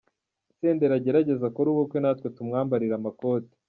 [0.57, 3.53] Senderi agerageze akore ubukwe natwe tumwambarire amakoti.